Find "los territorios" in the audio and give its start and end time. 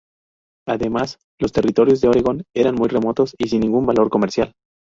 1.39-2.01